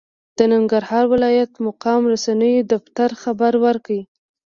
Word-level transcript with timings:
د 0.37 0.39
ننګرهار 0.53 1.05
ولايت 1.13 1.51
مقام 1.67 2.01
رسنیو 2.13 2.67
دفتر 2.73 3.09
خبر 3.23 3.53
ورکړ، 3.65 3.97